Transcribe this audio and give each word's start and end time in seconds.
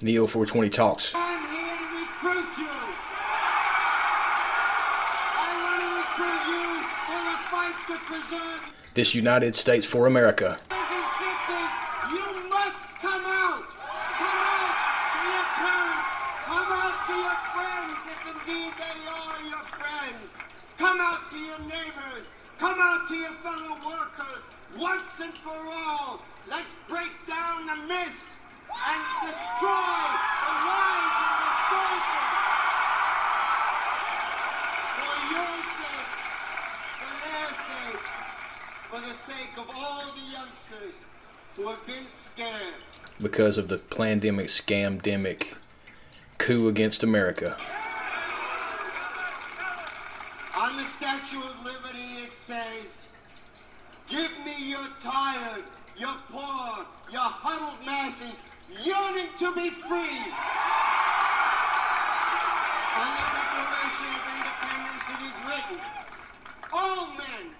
Neo 0.00 0.28
420 0.28 0.70
Talks. 0.70 1.12
I'm 1.12 1.42
here 1.50 1.74
to 1.74 1.86
recruit 1.98 2.46
you. 2.54 2.70
I 5.34 5.50
want 5.58 5.82
to 5.82 5.90
recruit 5.98 6.42
you 6.54 6.70
for 7.02 7.18
the 7.26 7.34
fight 7.50 7.74
to 7.90 7.98
preserve. 8.06 8.62
This 8.94 9.16
United 9.16 9.56
States 9.56 9.84
for 9.84 10.06
America. 10.06 10.56
Brothers 10.68 10.86
and 10.86 11.02
sisters, 11.18 11.72
you 12.14 12.22
must 12.46 12.78
come 13.02 13.26
out. 13.26 13.66
Come 14.22 14.38
out 14.38 14.70
to 15.18 15.26
your 15.34 15.46
parents. 15.58 16.06
Come 16.46 16.70
out 16.78 16.94
to 17.10 17.14
your 17.18 17.38
friends, 17.58 17.98
if 18.06 18.22
indeed 18.38 18.70
they 18.78 19.02
are 19.02 19.42
your 19.50 19.66
friends. 19.82 20.38
Come 20.78 21.02
out 21.02 21.26
to 21.26 21.38
your 21.42 21.58
neighbors. 21.66 22.30
Come 22.62 22.78
out 22.78 23.08
to 23.10 23.14
your 23.18 23.34
fellow 23.42 23.74
workers. 23.82 24.46
Once 24.78 25.18
and 25.26 25.34
for 25.42 25.58
all, 25.58 26.22
let's 26.46 26.70
break 26.86 27.10
down 27.26 27.66
the 27.66 27.74
myths 27.90 28.27
and 28.86 29.02
destroy 29.26 30.06
the 30.44 30.52
lies 30.68 31.16
and 31.18 31.36
distortion. 31.44 32.28
For 34.98 35.16
your 35.34 35.54
sake, 35.78 36.10
for 37.00 37.14
their 37.24 37.50
sake, 37.66 38.02
for 38.90 39.00
the 39.00 39.14
sake 39.14 39.54
of 39.58 39.66
all 39.76 40.02
the 40.14 40.26
youngsters 40.32 41.08
who 41.56 41.68
have 41.68 41.84
been 41.86 42.04
scared. 42.06 42.74
because 43.20 43.58
of 43.58 43.66
the 43.68 43.78
pandemic 43.78 44.46
scamdemic 44.46 45.54
coup 46.38 46.68
against 46.68 47.02
America. 47.02 47.56
On 50.56 50.76
the 50.76 50.84
Statue 50.84 51.38
of 51.38 51.64
Liberty, 51.64 52.22
it 52.24 52.32
says, 52.32 53.08
Give 54.08 54.30
me 54.44 54.70
your 54.70 54.86
tired, 55.00 55.64
your 55.96 56.14
poor, 56.30 56.86
your 57.10 57.20
huddled 57.20 57.84
masses 57.84 58.42
yearning 58.84 59.28
to 59.38 59.54
be 59.54 59.70
free. 59.70 60.18
On 62.98 63.10
the 63.16 63.26
Declaration 63.32 64.10
of 64.12 64.24
Independence, 64.36 65.06
it 65.08 65.20
is 65.24 65.36
written, 65.48 65.80
All 66.72 67.06
men 67.16 67.54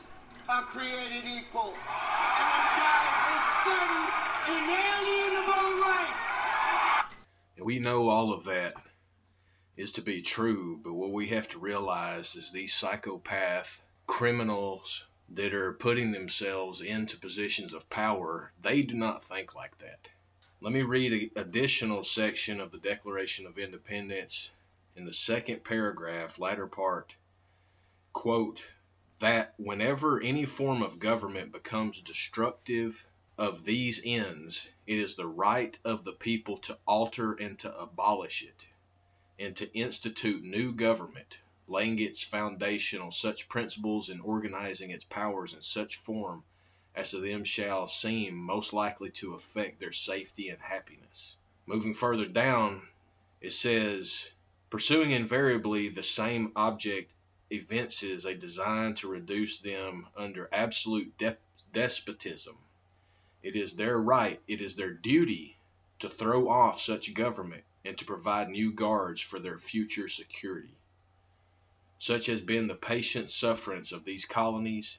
are 0.49 0.63
created 0.63 1.25
equal 1.25 1.73
and 1.73 2.49
endowed 2.61 3.17
with 3.33 3.47
certain 3.65 4.05
inalienable 4.49 5.69
rights. 5.81 7.15
We 7.59 7.79
know 7.79 8.09
all 8.09 8.33
of 8.33 8.45
that 8.45 8.75
is 9.77 9.93
to 9.93 10.03
be 10.03 10.23
true, 10.23 10.81
but 10.83 10.93
what 10.93 11.13
we 11.13 11.29
have 11.29 11.49
to 11.51 11.59
realize 11.59 12.37
is 12.37 12.53
these 12.53 12.75
psychopath 12.75 13.81
criminals 14.07 15.07
that 15.31 15.55
are 15.55 15.73
putting 15.73 16.13
themselves 16.13 16.81
into 16.81 17.19
positions 17.19 17.73
of 17.75 17.89
power, 17.89 18.53
they 18.61 18.83
do 18.83 18.95
not 18.95 19.25
think 19.25 19.55
like 19.55 19.79
that. 19.79 20.09
Let 20.61 20.73
me 20.73 20.83
read 20.83 21.13
an 21.13 21.31
additional 21.37 22.03
section 22.03 22.59
of 22.59 22.73
the 22.73 22.79
Declaration 22.79 23.47
of 23.47 23.59
Independence 23.59 24.51
in 24.97 25.05
the 25.05 25.13
second 25.13 25.63
paragraph, 25.63 26.41
latter 26.41 26.67
part. 26.67 27.15
Quote, 28.13 28.67
that 29.21 29.55
whenever 29.57 30.21
any 30.21 30.47
form 30.47 30.83
of 30.83 30.99
government 30.99 31.53
becomes 31.53 32.01
destructive 32.01 33.07
of 33.37 33.65
these 33.65 34.03
ends, 34.05 34.69
it 34.85 34.99
is 34.99 35.15
the 35.15 35.29
right 35.29 35.79
of 35.85 36.03
the 36.03 36.13
people 36.13 36.59
to 36.59 36.77
alter 36.89 37.35
and 37.35 37.57
to 37.61 37.79
abolish 37.79 38.43
it, 38.43 38.67
and 39.39 39.55
to 39.59 39.73
institute 39.73 40.43
new 40.43 40.73
government, 40.73 41.39
laying 41.69 42.01
its 42.01 42.25
foundation 42.25 43.01
on 43.01 43.13
such 43.13 43.49
principles 43.49 44.09
and 44.09 44.21
organizing 44.23 44.91
its 44.91 45.05
powers 45.05 45.55
in 45.55 45.63
such 45.63 45.99
form 45.99 46.43
as 46.99 47.13
to 47.13 47.21
them 47.21 47.45
shall 47.45 47.87
seem 47.87 48.35
most 48.35 48.73
likely 48.73 49.09
to 49.09 49.35
affect 49.35 49.79
their 49.79 49.93
safety 49.93 50.49
and 50.49 50.61
happiness. 50.61 51.37
Moving 51.65 51.95
further 51.95 52.27
down, 52.27 52.83
it 53.41 53.53
says, 53.53 54.33
pursuing 54.69 55.13
invariably 55.13 55.91
the 55.91 56.03
same 56.03 56.51
object 56.57 57.15
evinces 57.51 58.25
a 58.25 58.35
design 58.35 58.95
to 58.95 59.07
reduce 59.07 59.59
them 59.59 60.09
under 60.17 60.49
absolute 60.51 61.17
de- 61.17 61.39
despotism. 61.73 62.59
It 63.45 63.55
is 63.55 63.77
their 63.77 63.97
right, 63.97 64.43
it 64.49 64.61
is 64.61 64.75
their 64.75 64.93
duty 64.93 65.57
to 66.01 66.09
throw 66.09 66.49
off 66.49 66.81
such 66.81 67.15
government 67.15 67.63
and 67.85 67.97
to 67.97 68.07
provide 68.07 68.49
new 68.49 68.73
guards 68.73 69.21
for 69.21 69.39
their 69.39 69.57
future 69.57 70.09
security. 70.09 70.75
Such 71.99 72.27
has 72.27 72.41
been 72.41 72.67
the 72.67 72.75
patient 72.75 73.31
sufferance 73.31 73.93
of 73.93 74.05
these 74.05 74.25
colonies, 74.25 74.99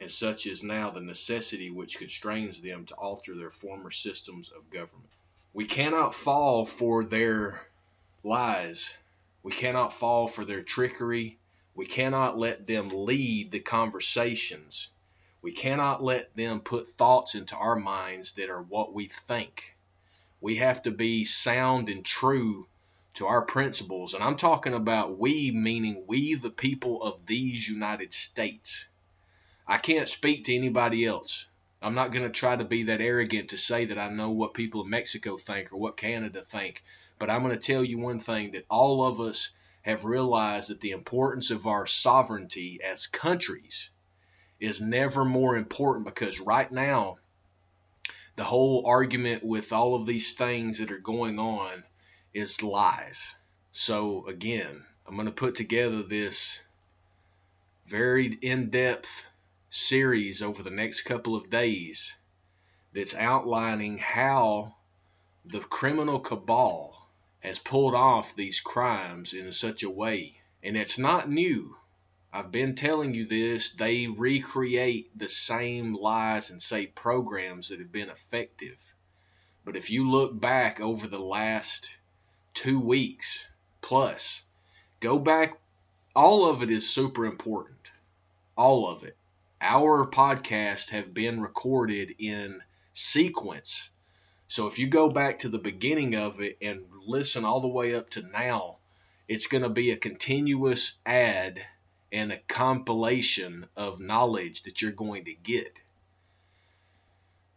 and 0.00 0.10
such 0.10 0.46
is 0.46 0.62
now 0.62 0.90
the 0.90 1.00
necessity 1.00 1.70
which 1.70 1.98
constrains 1.98 2.60
them 2.60 2.84
to 2.86 2.94
alter 2.94 3.34
their 3.34 3.50
former 3.50 3.90
systems 3.90 4.50
of 4.50 4.70
government. 4.70 5.10
We 5.52 5.64
cannot 5.64 6.14
fall 6.14 6.64
for 6.64 7.04
their 7.04 7.60
lies. 8.22 8.96
We 9.42 9.52
cannot 9.52 9.92
fall 9.92 10.28
for 10.28 10.44
their 10.44 10.62
trickery. 10.62 11.38
We 11.74 11.86
cannot 11.86 12.38
let 12.38 12.66
them 12.66 12.88
lead 12.90 13.50
the 13.50 13.60
conversations. 13.60 14.90
We 15.42 15.52
cannot 15.52 16.02
let 16.02 16.34
them 16.34 16.60
put 16.60 16.88
thoughts 16.88 17.34
into 17.34 17.56
our 17.56 17.76
minds 17.76 18.34
that 18.34 18.50
are 18.50 18.62
what 18.62 18.92
we 18.92 19.06
think. 19.06 19.76
We 20.40 20.56
have 20.56 20.82
to 20.82 20.90
be 20.90 21.24
sound 21.24 21.88
and 21.88 22.04
true 22.04 22.66
to 23.14 23.26
our 23.26 23.42
principles. 23.42 24.14
And 24.14 24.22
I'm 24.22 24.36
talking 24.36 24.74
about 24.74 25.18
we, 25.18 25.52
meaning 25.52 26.04
we, 26.06 26.34
the 26.34 26.50
people 26.50 27.02
of 27.02 27.26
these 27.26 27.68
United 27.68 28.12
States. 28.12 28.87
I 29.70 29.76
can't 29.76 30.08
speak 30.08 30.44
to 30.44 30.56
anybody 30.56 31.04
else. 31.04 31.46
I'm 31.82 31.94
not 31.94 32.10
going 32.10 32.24
to 32.24 32.30
try 32.30 32.56
to 32.56 32.64
be 32.64 32.84
that 32.84 33.02
arrogant 33.02 33.50
to 33.50 33.58
say 33.58 33.84
that 33.84 33.98
I 33.98 34.08
know 34.08 34.30
what 34.30 34.54
people 34.54 34.82
in 34.82 34.90
Mexico 34.90 35.36
think 35.36 35.72
or 35.72 35.76
what 35.76 35.98
Canada 35.98 36.40
think. 36.40 36.82
But 37.18 37.28
I'm 37.28 37.42
going 37.42 37.56
to 37.56 37.72
tell 37.72 37.84
you 37.84 37.98
one 37.98 38.18
thing 38.18 38.52
that 38.52 38.64
all 38.70 39.04
of 39.04 39.20
us 39.20 39.50
have 39.82 40.04
realized 40.04 40.70
that 40.70 40.80
the 40.80 40.92
importance 40.92 41.50
of 41.50 41.66
our 41.66 41.86
sovereignty 41.86 42.80
as 42.82 43.06
countries 43.06 43.90
is 44.58 44.80
never 44.80 45.24
more 45.24 45.56
important 45.56 46.06
because 46.06 46.40
right 46.40 46.70
now, 46.72 47.18
the 48.36 48.44
whole 48.44 48.86
argument 48.86 49.44
with 49.44 49.72
all 49.72 49.94
of 49.94 50.06
these 50.06 50.32
things 50.32 50.78
that 50.78 50.92
are 50.92 50.98
going 50.98 51.38
on 51.38 51.84
is 52.32 52.62
lies. 52.62 53.36
So, 53.72 54.26
again, 54.26 54.84
I'm 55.06 55.14
going 55.14 55.26
to 55.26 55.32
put 55.32 55.56
together 55.56 56.02
this 56.02 56.62
very 57.86 58.26
in 58.26 58.70
depth 58.70 59.28
series 59.70 60.42
over 60.42 60.62
the 60.62 60.70
next 60.70 61.02
couple 61.02 61.36
of 61.36 61.50
days 61.50 62.16
that's 62.92 63.14
outlining 63.14 63.98
how 63.98 64.74
the 65.44 65.60
criminal 65.60 66.20
cabal 66.20 67.06
has 67.40 67.58
pulled 67.58 67.94
off 67.94 68.34
these 68.34 68.60
crimes 68.60 69.34
in 69.34 69.52
such 69.52 69.82
a 69.82 69.90
way. 69.90 70.34
And 70.62 70.76
it's 70.76 70.98
not 70.98 71.28
new. 71.28 71.76
I've 72.32 72.50
been 72.50 72.74
telling 72.74 73.14
you 73.14 73.26
this. 73.26 73.70
They 73.70 74.06
recreate 74.06 75.16
the 75.16 75.28
same 75.28 75.94
lies 75.94 76.50
and 76.50 76.60
say 76.60 76.86
programs 76.86 77.68
that 77.68 77.78
have 77.78 77.92
been 77.92 78.10
effective. 78.10 78.94
But 79.64 79.76
if 79.76 79.90
you 79.90 80.10
look 80.10 80.38
back 80.38 80.80
over 80.80 81.06
the 81.06 81.20
last 81.20 81.96
two 82.54 82.80
weeks 82.80 83.48
plus, 83.82 84.42
go 85.00 85.18
back, 85.18 85.60
all 86.16 86.50
of 86.50 86.62
it 86.62 86.70
is 86.70 86.88
super 86.88 87.26
important. 87.26 87.92
All 88.56 88.88
of 88.88 89.04
it. 89.04 89.16
Our 89.60 90.06
podcasts 90.06 90.90
have 90.90 91.12
been 91.12 91.40
recorded 91.40 92.14
in 92.18 92.60
sequence. 92.92 93.90
So 94.46 94.66
if 94.66 94.78
you 94.78 94.86
go 94.86 95.10
back 95.10 95.38
to 95.38 95.48
the 95.48 95.58
beginning 95.58 96.14
of 96.14 96.40
it 96.40 96.58
and 96.62 96.86
listen 97.06 97.44
all 97.44 97.60
the 97.60 97.68
way 97.68 97.94
up 97.94 98.10
to 98.10 98.22
now, 98.22 98.76
it's 99.26 99.48
going 99.48 99.64
to 99.64 99.68
be 99.68 99.90
a 99.90 99.96
continuous 99.96 100.94
ad 101.04 101.60
and 102.12 102.32
a 102.32 102.38
compilation 102.38 103.66
of 103.76 104.00
knowledge 104.00 104.62
that 104.62 104.80
you're 104.80 104.92
going 104.92 105.24
to 105.24 105.34
get. 105.34 105.82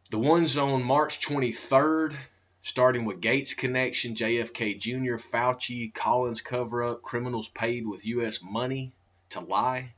The 0.09 0.19
ones 0.19 0.57
on 0.57 0.83
March 0.83 1.25
23rd, 1.25 2.15
starting 2.61 3.05
with 3.05 3.21
Gates 3.21 3.53
Connection, 3.53 4.15
JFK 4.15 4.77
Jr., 4.77 5.15
Fauci, 5.15 5.93
Collins 5.93 6.41
cover 6.41 6.83
up, 6.83 7.01
criminals 7.01 7.47
paid 7.47 7.87
with 7.87 8.05
U.S. 8.07 8.41
money 8.43 8.91
to 9.29 9.39
lie. 9.39 9.93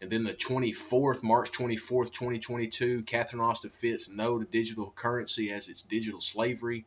And 0.00 0.10
then 0.10 0.22
the 0.22 0.32
24th, 0.32 1.22
March 1.22 1.50
24th, 1.50 2.12
2022, 2.12 3.02
Catherine 3.02 3.42
Austin 3.42 3.70
Fitts, 3.70 4.08
no 4.08 4.38
to 4.38 4.44
digital 4.44 4.92
currency 4.94 5.50
as 5.50 5.68
its 5.68 5.82
digital 5.82 6.20
slavery. 6.20 6.84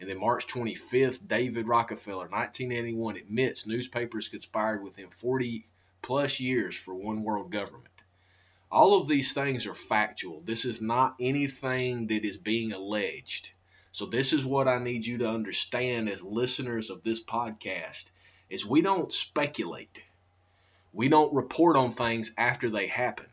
And 0.00 0.08
then 0.08 0.18
March 0.18 0.46
25th, 0.46 1.26
David 1.28 1.68
Rockefeller, 1.68 2.28
1981, 2.28 3.16
admits 3.16 3.66
newspapers 3.66 4.28
conspired 4.28 4.82
with 4.82 4.96
him 4.96 5.10
40 5.10 5.66
plus 6.00 6.40
years 6.40 6.76
for 6.76 6.94
one 6.94 7.22
world 7.22 7.50
government. 7.50 7.88
All 8.70 9.00
of 9.00 9.08
these 9.08 9.34
things 9.34 9.66
are 9.66 9.74
factual. 9.74 10.40
This 10.40 10.64
is 10.64 10.82
not 10.82 11.16
anything 11.20 12.08
that 12.08 12.24
is 12.24 12.38
being 12.38 12.72
alleged. 12.72 13.52
So 13.92 14.06
this 14.06 14.32
is 14.32 14.44
what 14.44 14.66
I 14.66 14.78
need 14.78 15.06
you 15.06 15.18
to 15.18 15.28
understand 15.28 16.08
as 16.08 16.24
listeners 16.24 16.90
of 16.90 17.04
this 17.04 17.22
podcast 17.22 18.10
is 18.50 18.66
we 18.66 18.82
don't 18.82 19.12
speculate. 19.12 20.02
We 20.94 21.08
don't 21.08 21.34
report 21.34 21.76
on 21.76 21.90
things 21.90 22.32
after 22.38 22.70
they 22.70 22.86
happen. 22.86 23.26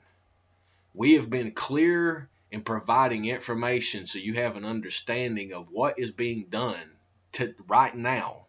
We 0.96 1.14
have 1.14 1.30
been 1.30 1.52
clear 1.52 2.28
in 2.50 2.64
providing 2.64 3.26
information 3.26 4.08
so 4.08 4.18
you 4.18 4.34
have 4.34 4.56
an 4.56 4.66
understanding 4.66 5.54
of 5.54 5.70
what 5.70 6.00
is 6.00 6.12
being 6.12 6.48
done 6.50 6.92
to 7.34 7.54
right 7.68 7.96
now 7.96 8.48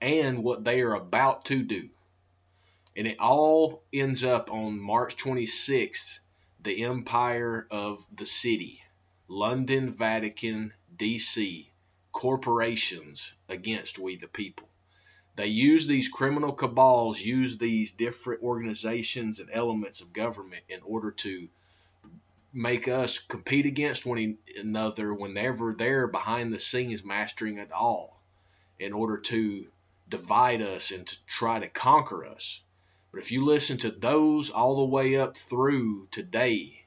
and 0.00 0.42
what 0.42 0.64
they 0.64 0.80
are 0.80 0.94
about 0.94 1.44
to 1.46 1.62
do. 1.62 1.90
And 2.96 3.06
it 3.06 3.18
all 3.20 3.82
ends 3.92 4.24
up 4.24 4.50
on 4.50 4.80
March 4.80 5.16
26th, 5.16 6.20
the 6.62 6.84
empire 6.84 7.66
of 7.70 7.98
the 8.16 8.26
city, 8.26 8.80
London, 9.28 9.90
Vatican, 9.90 10.72
DC, 10.96 11.66
corporations 12.12 13.34
against 13.48 13.98
we 13.98 14.16
the 14.16 14.28
people. 14.28 14.68
They 15.34 15.46
use 15.46 15.86
these 15.86 16.08
criminal 16.08 16.52
cabals, 16.52 17.20
use 17.20 17.56
these 17.56 17.92
different 17.92 18.42
organizations 18.42 19.40
and 19.40 19.48
elements 19.50 20.02
of 20.02 20.12
government 20.12 20.62
in 20.68 20.80
order 20.82 21.10
to 21.10 21.48
make 22.52 22.86
us 22.86 23.18
compete 23.18 23.64
against 23.64 24.04
one 24.04 24.36
another 24.58 25.14
whenever 25.14 25.72
they're 25.72 26.06
behind 26.06 26.52
the 26.52 26.58
scenes 26.58 27.04
mastering 27.04 27.58
it 27.58 27.72
all 27.72 28.20
in 28.78 28.92
order 28.92 29.18
to 29.18 29.66
divide 30.08 30.60
us 30.60 30.90
and 30.90 31.06
to 31.06 31.24
try 31.24 31.58
to 31.58 31.68
conquer 31.68 32.26
us. 32.26 32.60
But 33.10 33.20
if 33.20 33.32
you 33.32 33.44
listen 33.44 33.78
to 33.78 33.90
those 33.90 34.50
all 34.50 34.76
the 34.76 34.92
way 34.92 35.16
up 35.16 35.36
through 35.36 36.06
today 36.10 36.84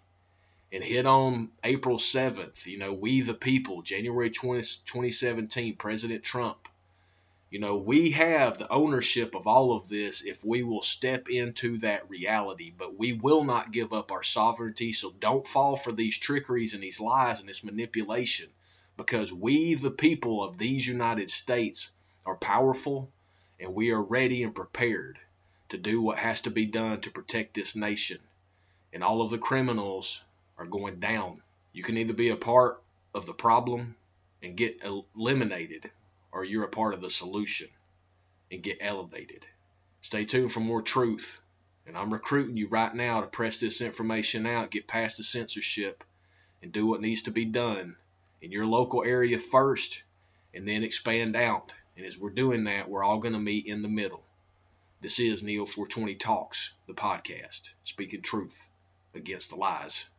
and 0.72 0.84
hit 0.84 1.08
on 1.08 1.50
April 1.64 1.98
7th, 1.98 2.68
you 2.68 2.78
know, 2.78 2.94
we 2.94 3.22
the 3.22 3.34
people, 3.34 3.82
January 3.82 4.30
20, 4.30 4.62
2017, 4.62 5.76
President 5.78 6.24
Trump, 6.24 6.68
you 7.56 7.62
know, 7.62 7.78
we 7.78 8.12
have 8.12 8.58
the 8.58 8.70
ownership 8.70 9.34
of 9.34 9.48
all 9.48 9.72
of 9.72 9.88
this 9.88 10.26
if 10.26 10.44
we 10.44 10.62
will 10.62 10.82
step 10.82 11.30
into 11.30 11.78
that 11.78 12.10
reality, 12.10 12.74
but 12.78 13.00
we 13.00 13.14
will 13.14 13.46
not 13.46 13.72
give 13.72 13.94
up 13.94 14.12
our 14.12 14.24
sovereignty. 14.24 14.92
So 14.92 15.14
don't 15.22 15.48
fall 15.48 15.78
for 15.78 15.94
these 15.94 16.20
trickeries 16.20 16.74
and 16.74 16.84
these 16.84 17.00
lies 17.00 17.40
and 17.40 17.48
this 17.48 17.64
manipulation 17.64 18.50
because 18.98 19.32
we, 19.32 19.76
the 19.76 19.90
people 19.90 20.44
of 20.44 20.58
these 20.58 20.86
United 20.86 21.30
States, 21.30 21.94
are 22.26 22.36
powerful 22.36 23.10
and 23.58 23.74
we 23.74 23.94
are 23.94 24.04
ready 24.04 24.44
and 24.44 24.54
prepared 24.54 25.18
to 25.70 25.78
do 25.78 26.02
what 26.02 26.18
has 26.18 26.42
to 26.42 26.52
be 26.52 26.66
done 26.66 27.00
to 27.00 27.10
protect 27.10 27.54
this 27.54 27.74
nation. 27.74 28.20
And 28.92 29.02
all 29.02 29.22
of 29.22 29.30
the 29.30 29.38
criminals 29.38 30.26
are 30.58 30.68
going 30.68 31.00
down. 31.00 31.42
You 31.72 31.84
can 31.84 31.98
either 31.98 32.14
be 32.14 32.32
a 32.32 32.36
part 32.36 32.84
of 33.14 33.26
the 33.26 33.34
problem 33.34 33.96
and 34.44 34.58
get 34.58 34.82
eliminated, 34.84 35.90
or 36.36 36.44
you're 36.44 36.66
a 36.66 36.70
part 36.70 36.94
of 36.94 37.00
the 37.00 37.10
solution 37.10 37.70
and 38.52 38.62
get 38.62 38.78
elevated. 38.82 39.46
Stay 40.02 40.26
tuned 40.26 40.52
for 40.52 40.60
more 40.60 40.82
truth. 40.82 41.42
And 41.88 41.96
I'm 41.96 42.12
recruiting 42.12 42.58
you 42.58 42.68
right 42.68 42.94
now 42.94 43.22
to 43.22 43.28
press 43.28 43.60
this 43.60 43.80
information 43.80 44.46
out, 44.46 44.70
get 44.70 44.88
past 44.88 45.18
the 45.18 45.24
censorship, 45.24 46.04
and 46.62 46.74
do 46.74 46.88
what 46.88 47.00
needs 47.00 47.24
to 47.24 47.32
be 47.32 47.46
done 47.46 47.96
in 48.42 48.52
your 48.52 48.66
local 48.66 49.04
area 49.04 49.40
first, 49.40 50.04
and 50.54 50.68
then 50.68 50.84
expand 50.84 51.38
out. 51.38 51.74
And 51.96 52.06
as 52.06 52.20
we're 52.20 52.32
doing 52.32 52.66
that, 52.66 52.90
we're 52.90 53.04
all 53.04 53.20
going 53.20 53.34
to 53.34 53.40
meet 53.40 53.66
in 53.66 53.82
the 53.82 53.88
middle. 53.88 54.24
This 55.00 55.20
is 55.22 55.42
Neo 55.42 55.66
420 55.66 56.16
Talks, 56.16 56.74
the 56.86 56.94
podcast, 56.94 57.74
speaking 57.84 58.22
truth 58.22 58.68
against 59.14 59.52
the 59.52 59.56
lies. 59.56 60.10